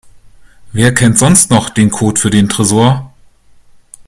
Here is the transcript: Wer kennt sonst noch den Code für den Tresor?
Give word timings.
Wer 0.71 0.95
kennt 0.95 1.19
sonst 1.19 1.51
noch 1.51 1.69
den 1.69 1.91
Code 1.91 2.19
für 2.19 2.31
den 2.31 2.49
Tresor? 2.49 3.13